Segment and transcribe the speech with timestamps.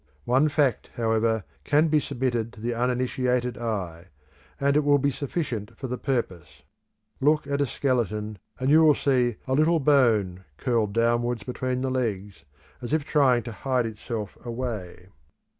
[0.25, 4.07] One fact, however, can be submitted to the uninitiated eye,
[4.59, 6.63] and it will be sufficient for the purpose.
[7.19, 11.91] Look at a skeleton and you will see a little bone curled downwards between the
[11.91, 12.45] legs,
[12.81, 15.09] as if trying to hide itself away.